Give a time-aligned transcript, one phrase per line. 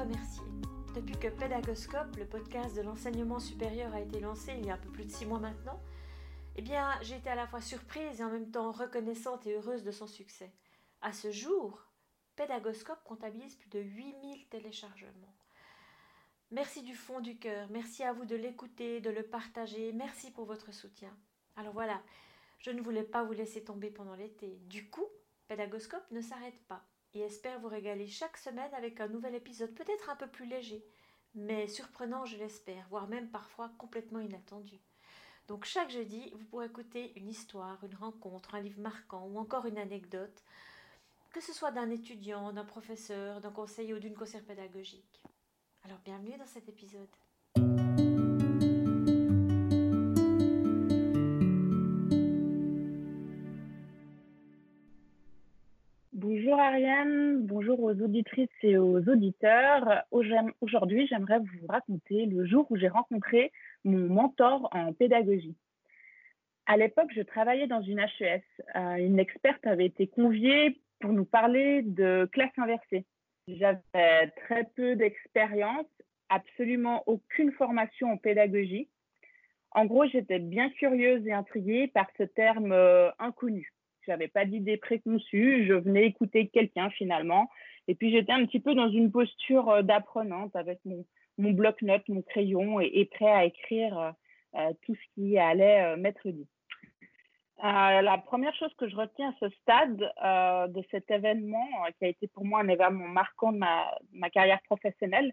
[0.00, 0.42] remercier.
[0.94, 4.78] Depuis que Pédagoscope, le podcast de l'enseignement supérieur, a été lancé il y a un
[4.78, 5.78] peu plus de six mois maintenant,
[6.56, 9.84] eh bien, j'ai été à la fois surprise et en même temps reconnaissante et heureuse
[9.84, 10.50] de son succès.
[11.02, 11.86] À ce jour,
[12.34, 15.34] Pédagoscope comptabilise plus de 8000 téléchargements.
[16.50, 20.46] Merci du fond du cœur, merci à vous de l'écouter, de le partager, merci pour
[20.46, 21.14] votre soutien.
[21.56, 22.02] Alors voilà,
[22.58, 24.58] je ne voulais pas vous laisser tomber pendant l'été.
[24.64, 25.06] Du coup,
[25.46, 30.10] Pédagoscope ne s'arrête pas et espère vous régaler chaque semaine avec un nouvel épisode peut-être
[30.10, 30.84] un peu plus léger,
[31.34, 34.80] mais surprenant je l'espère, voire même parfois complètement inattendu.
[35.48, 39.66] Donc chaque jeudi, vous pourrez écouter une histoire, une rencontre, un livre marquant ou encore
[39.66, 40.44] une anecdote,
[41.32, 45.22] que ce soit d'un étudiant, d'un professeur, d'un conseiller ou d'une conseillère pédagogique.
[45.84, 47.08] Alors bienvenue dans cet épisode.
[56.50, 60.02] Bonjour Ariane, bonjour aux auditrices et aux auditeurs.
[60.10, 63.52] Aujourd'hui, j'aimerais vous raconter le jour où j'ai rencontré
[63.84, 65.54] mon mentor en pédagogie.
[66.66, 68.42] À l'époque, je travaillais dans une HES.
[68.74, 73.06] Euh, une experte avait été conviée pour nous parler de classe inversée.
[73.46, 75.86] J'avais très peu d'expérience,
[76.30, 78.88] absolument aucune formation en pédagogie.
[79.70, 83.72] En gros, j'étais bien curieuse et intriguée par ce terme euh, inconnu.
[84.02, 87.50] Je n'avais pas d'idée préconçue, je venais écouter quelqu'un finalement.
[87.88, 91.04] Et puis j'étais un petit peu dans une posture euh, d'apprenante avec mon,
[91.38, 94.10] bloc-notes, mon crayon et, prêt à écrire euh,
[94.56, 96.46] euh, tout ce qui allait m'être dit.
[97.62, 101.66] la première chose que je retiens à ce stade de cet événement,
[101.98, 105.32] qui a été pour moi un événement marquant de ma, carrière professionnelle,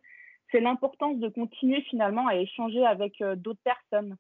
[0.52, 4.16] c'est l'importance de continuer finalement à échanger avec d'autres personnes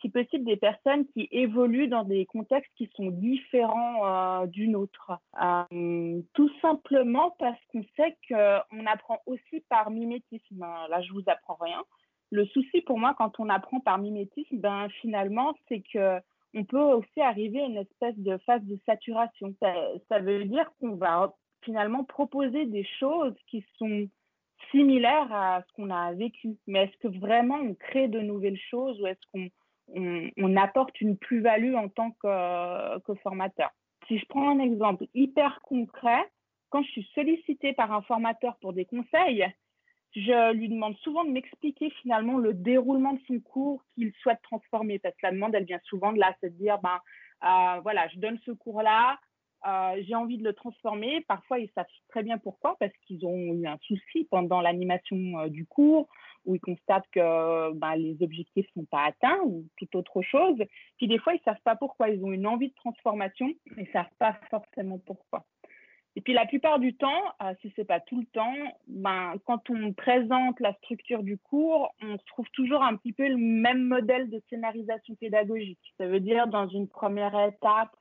[0.00, 5.12] si possible des personnes qui évoluent dans des contextes qui sont différents du nôtre.
[6.34, 10.60] tout simplement parce qu'on sait qu'on apprend aussi par mimétisme.
[10.60, 11.82] Là, je vous apprends rien.
[12.30, 16.18] Le souci pour moi, quand on apprend par mimétisme, ben finalement, c'est que
[16.54, 19.54] on peut aussi arriver à une espèce de phase de saturation.
[19.60, 19.72] Ça,
[20.08, 24.08] ça veut dire qu'on va finalement proposer des choses qui sont
[24.70, 26.56] similaires à ce qu'on a vécu.
[26.66, 29.48] Mais est-ce que vraiment on crée de nouvelles choses ou est-ce qu'on
[29.88, 33.70] on, apporte une plus-value en tant que, formateur.
[34.08, 36.24] Si je prends un exemple hyper concret,
[36.70, 39.46] quand je suis sollicitée par un formateur pour des conseils,
[40.14, 44.98] je lui demande souvent de m'expliquer finalement le déroulement de son cours qu'il souhaite transformer.
[44.98, 46.98] Parce que la demande, elle vient souvent de là, c'est de dire, ben,
[47.44, 49.18] euh, voilà, je donne ce cours-là,
[49.66, 51.20] euh, j'ai envie de le transformer.
[51.28, 55.48] Parfois, ils savent très bien pourquoi, parce qu'ils ont eu un souci pendant l'animation euh,
[55.48, 56.08] du cours
[56.44, 60.58] où ils constatent que ben, les objectifs ne sont pas atteints ou toute autre chose.
[60.98, 62.08] Puis des fois, ils ne savent pas pourquoi.
[62.08, 63.46] Ils ont une envie de transformation,
[63.76, 65.44] mais ils ne savent pas forcément pourquoi.
[66.14, 68.54] Et puis la plupart du temps, euh, si ce n'est pas tout le temps,
[68.86, 73.38] ben, quand on présente la structure du cours, on trouve toujours un petit peu le
[73.38, 75.80] même modèle de scénarisation pédagogique.
[75.98, 77.96] Ça veut dire dans une première étape,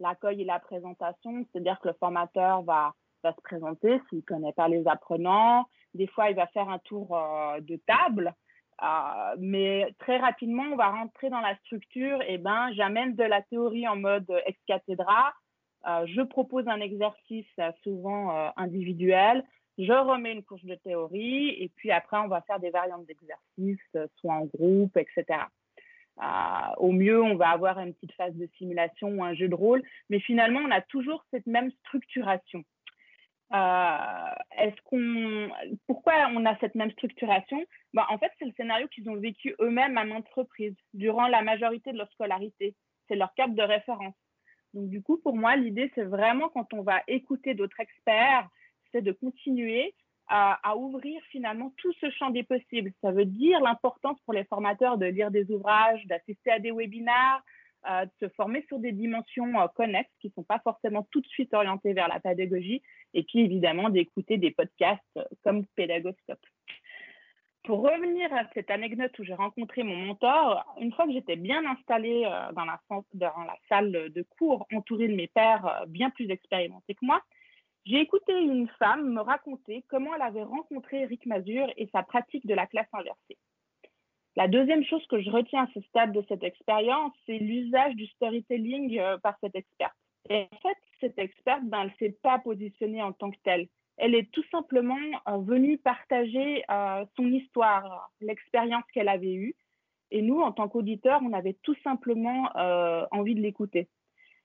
[0.00, 4.52] l'accueil et la présentation, c'est-à-dire que le formateur va, va se présenter s'il ne connaît
[4.52, 8.34] pas les apprenants, des fois, il va faire un tour euh, de table.
[8.82, 12.20] Euh, mais très rapidement, on va rentrer dans la structure.
[12.28, 15.32] Et ben, j'amène de la théorie en mode ex cathedra.
[15.86, 17.46] Euh, je propose un exercice
[17.82, 19.44] souvent individuel.
[19.78, 21.48] Je remets une couche de théorie.
[21.58, 25.40] Et puis après, on va faire des variantes d'exercice, soit en groupe, etc.
[26.78, 29.82] au mieux, on va avoir une petite phase de simulation ou un jeu de rôle.
[30.10, 32.64] Mais finalement, on a toujours cette même structuration.
[33.52, 35.48] Euh, est-ce qu'on,
[35.86, 37.64] pourquoi on a cette même structuration?
[37.94, 41.42] Bah, En fait, c'est le scénario qu'ils ont vécu eux-mêmes à maintes reprises durant la
[41.42, 42.74] majorité de leur scolarité.
[43.08, 44.14] C'est leur cadre de référence.
[44.74, 48.48] Donc, du coup, pour moi, l'idée, c'est vraiment quand on va écouter d'autres experts,
[48.90, 49.94] c'est de continuer
[50.28, 52.92] à, ouvrir finalement tout ce champ des possibles.
[53.00, 57.42] Ça veut dire l'importance pour les formateurs de lire des ouvrages, d'assister à des webinaires,
[57.88, 61.20] euh, de se former sur des dimensions euh, connexes qui ne sont pas forcément tout
[61.20, 62.82] de suite orientées vers la pédagogie,
[63.14, 66.44] et puis évidemment d'écouter des podcasts euh, comme Pédagoscope.
[67.62, 71.64] Pour revenir à cette anecdote où j'ai rencontré mon mentor, une fois que j'étais bien
[71.66, 72.22] installée
[72.54, 72.80] dans la,
[73.14, 77.20] dans la salle de cours, entourée de mes pairs bien plus expérimentés que moi,
[77.86, 82.44] j'ai écouté une femme me raconter comment elle avait rencontré Eric Mazur et sa pratique
[82.44, 83.38] de la classe inversée.
[84.34, 88.06] La deuxième chose que je retiens à ce stade de cette expérience, c'est l'usage du
[88.08, 89.94] storytelling euh, par cette experte.
[90.28, 93.68] Et en fait, cette experte, ben, elle ne s'est pas positionnée en tant que telle.
[93.96, 94.98] Elle est tout simplement
[95.28, 99.54] euh, venue partager euh, son histoire, l'expérience qu'elle avait eue.
[100.10, 102.48] Et nous, en tant qu'auditeurs, on avait tout simplement
[103.10, 103.88] envie de l'écouter.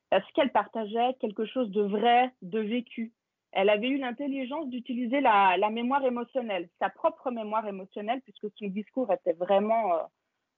[0.10, 3.12] Parce qu'elle partageait quelque chose de vrai, de vécu.
[3.52, 9.12] Elle avait eu l'intelligence d'utiliser la, mémoire émotionnelle, sa propre mémoire émotionnelle, puisque son discours
[9.12, 9.92] était vraiment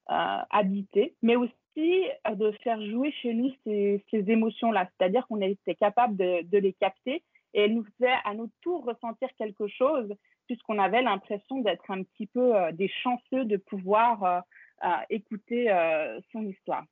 [0.08, 6.58] habité, mais aussi de faire jouer chez nous ces, émotions-là, c'est-à-dire qu'on était capable de,
[6.58, 7.24] les capter
[7.56, 10.14] et elle nous faisait à notre tour ressentir quelque chose,
[10.48, 14.44] puisqu'on avait l'impression d'être un petit peu des chanceux de pouvoir
[15.10, 15.68] écouter
[16.32, 16.86] son histoire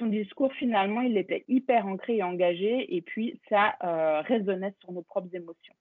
[0.00, 4.90] son discours, finalement, il était hyper ancré et engagé, et puis ça euh, résonnait sur
[4.90, 5.74] nos propres émotions.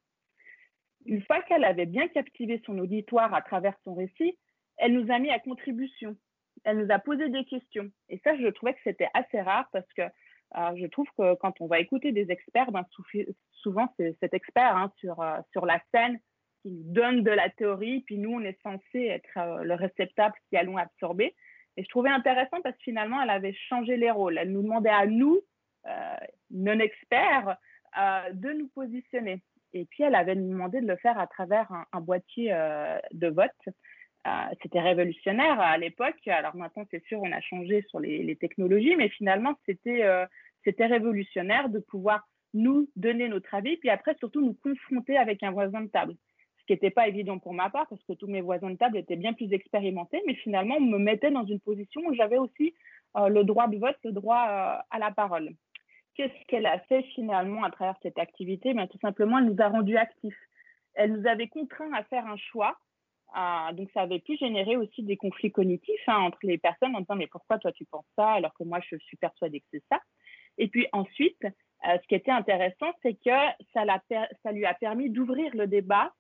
[1.06, 4.38] Une fois qu'elle avait bien captivé son auditoire à travers son récit,
[4.78, 6.16] elle nous a mis à contribution.
[6.66, 7.90] Elle nous a posé des questions.
[8.10, 11.62] Et ça, je trouvais que c'était assez rare parce que euh, je trouve que quand
[11.62, 12.86] on va écouter des experts, ben,
[13.54, 16.20] souvent c'est cet expert hein, sur, euh, sur la scène
[16.62, 20.58] qui nous donne de la théorie, puis nous, on est censé être le réceptacle qui
[20.58, 21.34] allons absorber.
[21.78, 24.38] Et je trouvais intéressant parce que finalement, elle avait changé les rôles.
[24.38, 25.40] Elle nous demandait à nous,
[25.88, 26.16] euh,
[26.52, 27.58] non-experts,
[27.98, 29.42] euh, de nous positionner.
[29.74, 33.76] Et puis, elle avait demandé de le faire à travers un, boîtier euh, de vote.
[34.62, 36.28] c'était révolutionnaire à l'époque.
[36.28, 40.04] Alors maintenant, c'est sûr, on a changé sur les, technologies, mais finalement, c'était
[40.66, 45.52] c'était révolutionnaire de pouvoir nous donner notre avis, puis après, surtout, nous confronter avec un
[45.52, 46.16] voisin de table
[46.70, 49.16] qui n'était pas évident pour ma part parce que tous mes voisins de table étaient
[49.16, 52.76] bien plus expérimentés, mais finalement, on me mettait dans une position où j'avais aussi
[53.18, 55.50] euh, le droit de vote, le droit euh, à la parole.
[56.14, 58.76] Qu'est-ce qu'elle a fait finalement à travers cette activité?
[58.76, 60.38] Ben, Tout simplement, elle nous a rendus actifs.
[60.94, 62.78] Elle nous avait contraints à faire un choix.
[63.36, 67.00] Euh, donc, ça avait pu générer aussi des conflits cognitifs hein, entre les personnes en
[67.00, 69.84] disant Mais pourquoi toi tu penses ça alors que moi je suis persuadée que c'est
[69.90, 70.00] ça?
[70.60, 71.48] Et puis ensuite,
[71.84, 73.32] ce qui était intéressant, c'est que
[73.74, 73.86] ça,
[74.44, 76.14] ça lui a permis d'ouvrir le débat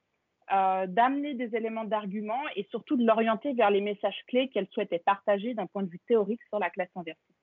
[0.52, 4.98] euh, d'amener des éléments d'argument et surtout de l'orienter vers les messages clés qu'elle souhaitait
[5.00, 7.36] partager d'un point de vue théorique sur la classe inversée.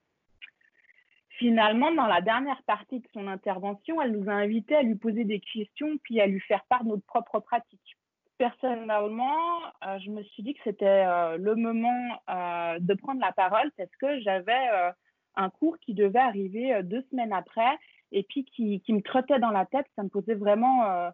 [1.39, 5.25] Finalement, dans la dernière partie de son intervention, elle nous a invités à lui poser
[5.25, 7.97] des questions puis à lui faire part de notre propre pratique.
[8.39, 9.39] Personnellement,
[9.87, 12.09] euh, je me suis dit que c'était euh, le moment
[12.81, 14.93] de prendre la parole parce que j'avais
[15.37, 17.79] un cours qui devait arriver deux semaines après
[18.11, 19.87] et puis qui, me trottait dans la tête.
[19.95, 21.13] Ça me posait vraiment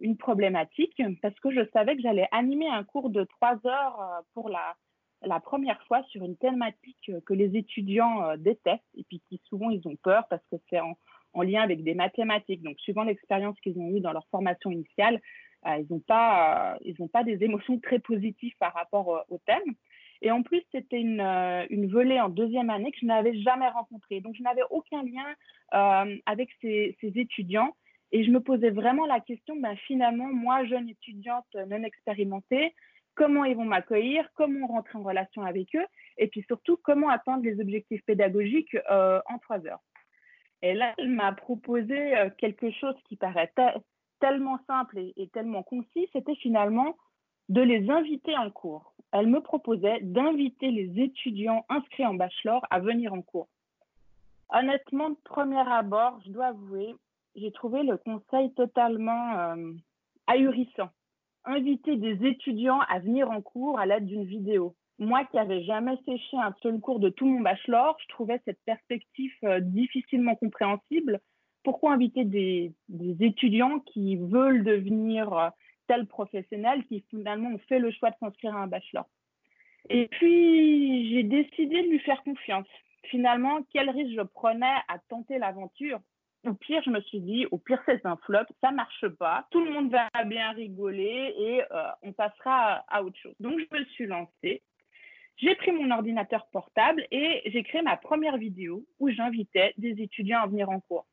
[0.00, 4.20] une problématique parce que je savais que j'allais animer un cours de trois heures euh,
[4.34, 9.40] pour la, première fois sur une thématique que les étudiants euh, détestent et puis qui
[9.44, 10.98] souvent ils ont peur parce que c'est en,
[11.32, 12.62] en, lien avec des mathématiques.
[12.62, 15.20] Donc, suivant l'expérience qu'ils ont eue dans leur formation initiale,
[15.66, 16.78] ils n'ont pas,
[17.12, 19.74] pas des émotions très positives par rapport au thème.
[20.22, 24.20] Et en plus, c'était une, une volée en deuxième année que je n'avais jamais rencontrée.
[24.20, 27.74] Donc, je n'avais aucun lien avec ces étudiants.
[28.12, 32.74] Et je me posais vraiment la question, ben, finalement, moi, jeune étudiante non expérimentée,
[33.14, 37.44] comment ils vont m'accueillir, comment rentrer en relation avec eux, et puis surtout, comment atteindre
[37.44, 39.82] les objectifs pédagogiques euh, en trois heures.
[40.62, 43.52] Et là, elle m'a proposé euh, quelque chose qui paraît
[44.20, 46.96] tellement simple et, et tellement concis, c'était finalement
[47.48, 48.94] de les inviter en cours.
[49.12, 53.48] Elle me proposait d'inviter les étudiants inscrits en bachelor à venir en cours.
[54.50, 56.94] Honnêtement, de premier abord, je dois avouer,
[57.40, 59.72] j'ai trouvé le conseil totalement euh,
[60.26, 60.90] ahurissant.
[61.44, 64.74] Inviter des étudiants à venir en cours à l'aide d'une vidéo.
[64.98, 68.60] Moi qui n'avais jamais séché un seul cours de tout mon bachelor, je trouvais cette
[68.64, 71.20] perspective euh, difficilement compréhensible.
[71.62, 72.72] Pourquoi inviter des,
[73.20, 75.48] étudiants qui veulent devenir euh,
[75.86, 79.06] tels professionnels qui finalement ont fait le choix de s'inscrire à un bachelor?
[79.90, 82.66] Et puis, j'ai décidé de lui faire confiance.
[83.04, 86.00] Finalement, quel risque je prenais à tenter l'aventure?
[86.44, 89.64] Au pire, je me suis dit, au pire, c'est un flop, ça marche pas, tout
[89.64, 93.34] le monde va bien rigoler et euh, on passera à, autre chose.
[93.40, 94.62] Donc, je me suis lancée.
[95.36, 100.40] J'ai pris mon ordinateur portable et j'ai créé ma première vidéo où j'invitais des étudiants
[100.40, 101.06] à venir en cours.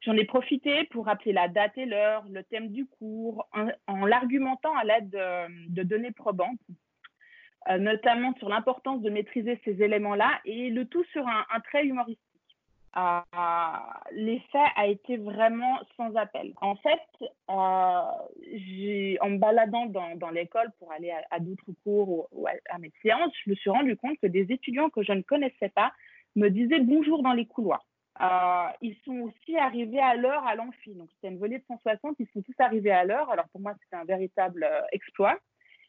[0.00, 3.48] J'en ai profité pour rappeler la date et l'heure, le thème du cours,
[3.86, 6.60] en, l'argumentant à l'aide de, données probantes,
[7.68, 11.84] euh, notamment sur l'importance de maîtriser ces éléments-là et le tout sur un, un trait
[11.84, 12.27] humoristique
[14.12, 16.52] l'effet a été vraiment sans appel.
[16.60, 18.02] En fait, euh,
[19.20, 23.50] en me baladant dans, l'école pour aller à, d'autres cours ou, à, mes séances, je
[23.50, 25.92] me suis rendu compte que des étudiants que je ne connaissais pas
[26.36, 27.84] me disaient bonjour dans les couloirs.
[28.20, 30.94] Euh, ils sont aussi arrivés à l'heure à l'amphi.
[30.94, 32.16] Donc, c'était une volée de 160.
[32.18, 33.30] Ils sont tous arrivés à l'heure.
[33.30, 35.38] Alors, pour moi, c'était un véritable euh, exploit.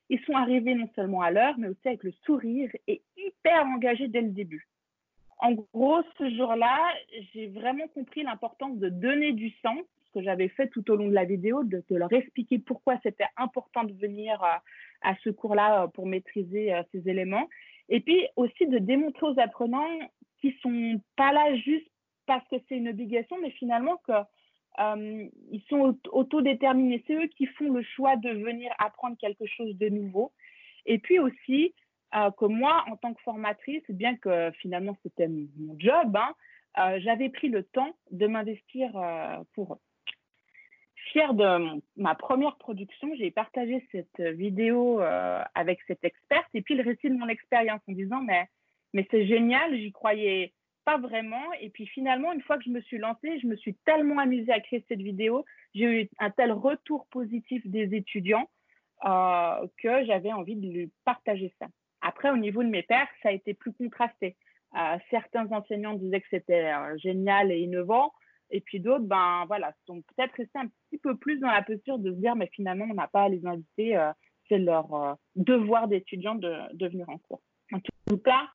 [0.09, 4.07] Ils sont arrivés non seulement à l'heure, mais aussi avec le sourire et hyper engagés
[4.07, 4.67] dès le début
[5.39, 6.77] en gros, ce jour-là,
[7.33, 11.07] j'ai vraiment compris l'importance de donner du sens, ce que j'avais fait tout au long
[11.07, 14.57] de la vidéo, de, leur expliquer pourquoi c'était important de venir euh,
[15.01, 17.47] à, ce cours-là euh, pour maîtriser euh, ces éléments.
[17.87, 19.99] Et puis aussi de démontrer aux apprenants
[20.41, 21.89] qu'ils sont pas là juste
[22.25, 24.13] parce que c'est une obligation, mais finalement que
[25.51, 27.03] ils sont autodéterminés.
[27.05, 30.31] C'est eux qui font le choix de venir apprendre quelque chose de nouveau.
[30.85, 31.73] Et puis aussi,
[32.11, 36.33] que moi, en tant que formatrice, bien que finalement c'était mon job, hein,
[36.77, 39.79] euh, j'avais pris le temps de m'investir euh, pour eux.
[41.11, 46.75] Fière de ma première production, j'ai partagé cette vidéo euh, avec cette experte et puis
[46.75, 48.47] le récit de mon expérience en disant mais,
[48.93, 50.53] mais c'est génial, j'y croyais
[50.85, 51.51] pas vraiment.
[51.61, 54.51] Et puis finalement, une fois que je me suis lancée, je me suis tellement amusée
[54.51, 58.47] à créer cette vidéo, j'ai eu un tel retour positif des étudiants
[59.01, 61.67] que j'avais envie de lui partager ça.
[62.01, 64.37] Après, au niveau de mes pairs, ça a été plus contrasté
[65.09, 68.13] certains enseignants disaient que c'était euh, génial et innovant.
[68.51, 71.99] Et puis d'autres, ben voilà, sont peut-être restés un petit peu plus dans la posture
[71.99, 74.11] de se dire, mais finalement, on n'a pas à les inviter, euh,
[74.47, 77.41] c'est leur euh, devoir d'étudiant de, de, venir en cours.
[77.71, 78.49] En tout cas,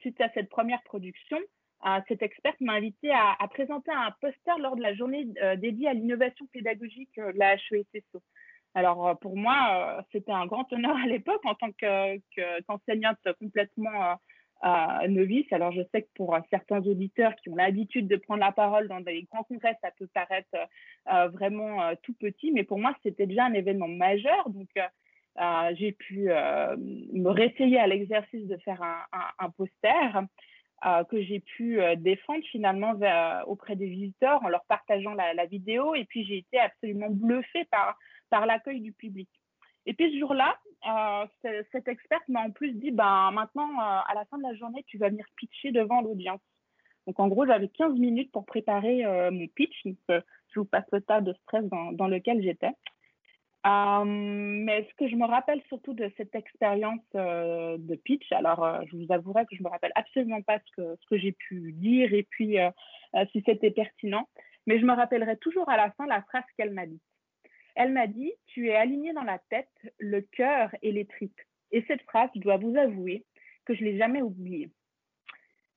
[0.00, 1.36] suite à cette première production,
[2.08, 5.26] cette experte m'a invité à, à, présenter un poster lors de la journée
[5.58, 8.22] dédiée à l'innovation pédagogique de la HESSO.
[8.74, 14.18] Alors pour moi, c'était un grand honneur à l'époque en tant qu'enseignante complètement
[15.08, 15.52] novice.
[15.52, 19.00] Alors, je sais que pour certains auditeurs qui ont l'habitude de prendre la parole dans
[19.00, 20.56] des grands congrès, ça peut paraître
[21.12, 24.48] euh, vraiment euh, tout petit, mais pour moi, c'était déjà un événement majeur.
[24.50, 28.82] Donc, euh, j'ai pu me réessayer à l'exercice de faire
[29.38, 30.20] un, poster
[31.08, 32.92] que j'ai pu défendre finalement
[33.46, 35.94] auprès des visiteurs en leur partageant la vidéo.
[35.94, 37.96] Et puis, j'ai été absolument bluffée par,
[38.32, 39.28] par l'accueil du public.
[39.84, 40.58] Et puis ce jour-là,
[40.88, 41.26] euh,
[41.70, 44.82] cette experte m'a en plus dit, ben, maintenant, euh, à la fin de la journée,
[44.86, 46.40] tu vas venir pitcher devant l'audience.
[47.06, 49.76] Donc en gros, j'avais 15 minutes pour préparer euh, mon pitch.
[50.08, 50.22] je
[50.56, 52.72] vous passe le tas de stress dans, lequel j'étais.
[53.66, 59.12] mais ce que je me rappelle surtout de cette expérience de pitch, alors je vous
[59.12, 62.22] avouerai que je me rappelle absolument pas ce que, ce que j'ai pu dire et
[62.22, 62.56] puis
[63.32, 64.26] si c'était pertinent,
[64.66, 67.00] mais je me rappellerai toujours à la fin la phrase qu'elle m'a dit.
[67.74, 71.40] Elle m'a dit Tu es aligné dans la tête, le cœur et les tripes.
[71.70, 73.24] Et cette phrase, je dois vous avouer
[73.64, 74.70] que je ne l'ai jamais oubliée.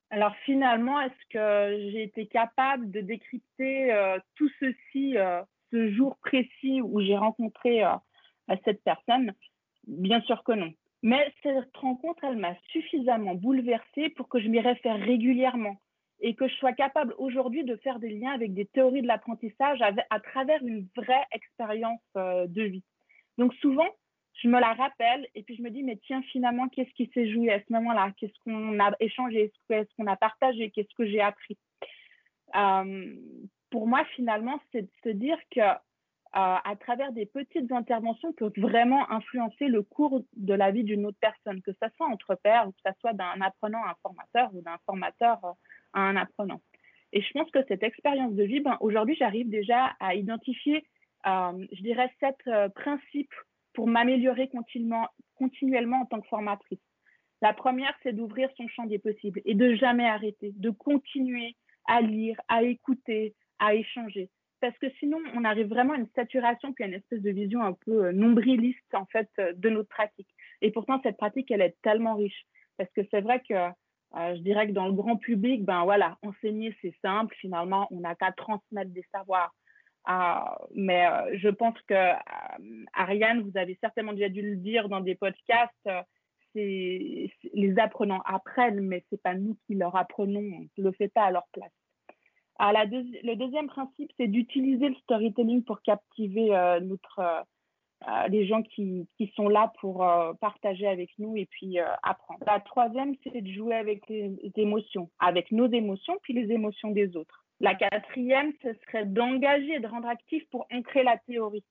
[0.10, 6.18] Alors finalement, est-ce que j'ai été capable de décrypter euh, tout ceci euh, ce jour
[6.18, 7.96] précis où j'ai rencontré euh,
[8.64, 9.34] cette personne?
[9.88, 10.74] Bien sûr que non.
[11.02, 15.78] Mais cette rencontre, elle m'a suffisamment bouleversée pour que je m'y réfère régulièrement,
[16.20, 19.80] et que je sois capable aujourd'hui de faire des liens avec des théories de l'apprentissage
[19.82, 22.84] à, travers une vraie expérience euh, de vie.
[23.38, 23.88] Donc souvent,
[24.42, 27.32] je me la rappelle et puis je me dis, mais tiens, finalement, qu'est-ce qui s'est
[27.32, 28.12] joué à ce moment-là?
[28.18, 29.52] Qu'est-ce qu'on a échangé?
[29.70, 30.72] Qu'est-ce qu'on a partagé?
[30.72, 31.58] Qu'est-ce que j'ai appris?
[32.56, 33.16] Euh,
[33.70, 35.78] Pour moi, finalement, c'est de se dire que euh,
[36.34, 41.06] à travers des petites interventions, on peut vraiment influencer le cours de la vie d'une
[41.06, 43.96] autre personne, que ce soit entre pairs ou que ce soit d'un apprenant à un
[44.02, 45.40] formateur ou d'un formateur
[46.02, 46.62] un apprenant.
[47.16, 50.86] Et je pense que cette expérience de vie, ben, aujourd'hui, j'arrive déjà à identifier,
[51.26, 53.34] euh, je dirais, sept euh, principes
[53.74, 56.80] pour m'améliorer continuellement, continuellement en tant que formatrice.
[57.42, 62.02] La première, c'est d'ouvrir son champ des possibles et de jamais arrêter, de continuer à
[62.02, 64.30] lire, à écouter, à échanger.
[64.60, 67.62] Parce que sinon, on arrive vraiment à une saturation puis à une espèce de vision
[67.62, 70.30] un peu euh, nombriliste, en fait, de notre pratique.
[70.62, 72.46] Et pourtant, cette pratique, elle est tellement riche.
[72.78, 73.54] Parce que c'est vrai que
[74.16, 77.36] je dirais que dans le grand public, ben voilà, enseigner c'est simple.
[77.40, 79.54] Finalement, on n'a qu'à transmettre des savoirs.
[80.08, 80.14] Euh,
[80.76, 82.12] mais euh, je pense que
[82.94, 85.90] Ariane, vous avez certainement déjà dû le dire dans des podcasts.
[86.54, 90.40] les apprenants apprennent, mais c'est pas nous qui leur apprenons.
[90.40, 91.72] On ne le fait pas à leur place.
[92.60, 96.50] la le deuxième principe, c'est d'utiliser le storytelling pour captiver
[96.82, 97.42] notre euh,
[98.30, 102.44] les gens qui, sont là pour euh, partager avec nous et puis euh, apprendre.
[102.46, 107.16] La troisième, c'est de jouer avec les émotions, avec nos émotions puis les émotions des
[107.16, 107.44] autres.
[107.60, 111.64] La quatrième, ce serait d'engager, de rendre actif pour ancrer la théorie.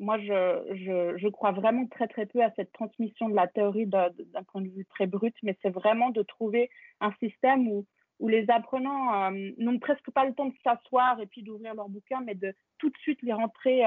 [0.00, 4.12] Moi, je, crois vraiment très, très peu à cette transmission de la théorie d'un
[4.52, 7.84] point de vue très brut, mais c'est vraiment de trouver un système où,
[8.20, 12.20] où les apprenants n'ont presque pas le temps de s'asseoir et puis d'ouvrir leur bouquin,
[12.20, 13.82] mais de tout de suite les rentrer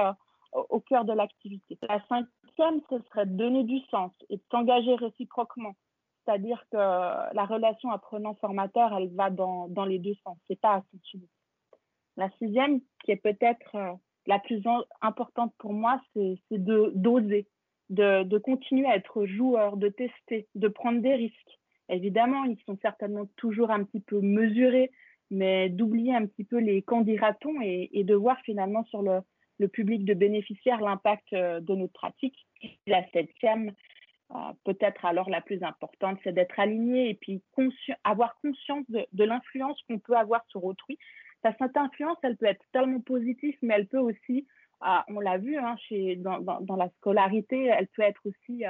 [0.53, 1.77] au cœur de l'activité.
[1.87, 5.75] La cinquième, ce serait de donner du sens et de s'engager réciproquement.
[6.23, 10.37] C'est-à-dire que la relation apprenant-formateur, elle va dans, dans, les deux sens.
[10.47, 11.21] C'est pas à sens
[12.17, 13.93] La sixième, qui est peut-être euh,
[14.27, 14.61] la plus
[15.01, 17.47] importante pour moi, c'est d'oser,
[17.89, 21.59] de, de continuer à être joueur, de tester, de prendre des risques.
[21.89, 24.91] Évidemment, ils sont certainement toujours un petit peu mesurés,
[25.31, 29.21] mais d'oublier un petit peu les candidatons et, et de voir finalement sur le,
[29.61, 32.47] le public de bénéficiaires l'impact euh, de notre pratique.
[32.87, 33.71] La septième,
[34.31, 37.41] euh, peut-être alors la plus importante, c'est d'être aligné et puis
[38.03, 40.97] avoir conscience de, l'influence qu'on peut avoir sur autrui,
[41.43, 44.47] cette influence, elle peut être tellement positive, mais elle peut aussi,
[44.79, 48.63] ah, on l'a vu hein, chez, dans, dans, la scolarité, elle peut être aussi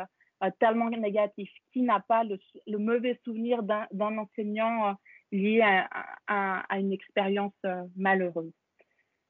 [0.60, 1.50] tellement négative.
[1.74, 4.96] Qui n'a pas le, le, mauvais souvenir d'un enseignant
[5.34, 7.60] lié à, à une expérience
[7.98, 8.54] malheureuse?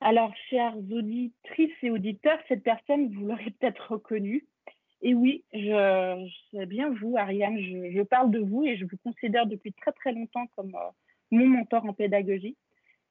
[0.02, 4.46] Alors, chères auditrices et auditeurs, cette personne, vous l'aurez peut-être reconnue.
[5.04, 9.46] Et oui, je, sais bien vous, Ariane, je, parle de vous et je vous considère
[9.46, 10.90] depuis très très longtemps comme euh,
[11.32, 12.56] mon mentor en pédagogie.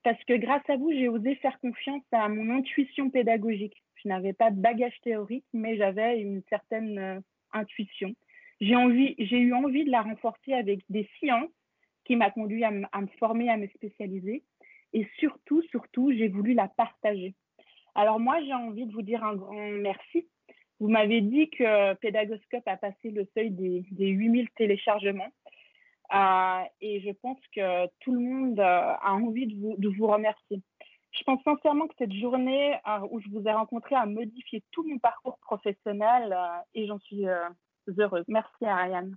[0.02, 3.82] Parce que grâce à vous, j'ai osé faire confiance à mon intuition pédagogique.
[3.96, 7.20] Je n'avais pas de bagage théorique, mais j'avais une certaine euh,
[7.52, 8.14] intuition.
[8.60, 11.50] J'ai eu envie de la renforcer avec des sciences
[12.04, 14.42] qui m'a conduit à me former, à me spécialiser.
[14.92, 17.34] Et surtout, surtout, j'ai voulu la partager.
[17.94, 20.28] Alors moi, j'ai envie de vous dire un grand merci.
[20.78, 25.30] Vous m'avez dit que Pédagoscope a passé le seuil des, des 8000 téléchargements.
[26.12, 30.06] Euh, et je pense que tout le monde euh, a envie de vous, de vous
[30.06, 30.60] remercier.
[31.12, 34.84] Je pense sincèrement que cette journée euh, où je vous ai rencontré a modifié tout
[34.88, 36.36] mon parcours professionnel
[36.74, 37.24] et j'en suis
[37.98, 38.24] heureuse.
[38.28, 39.16] Merci Ariane.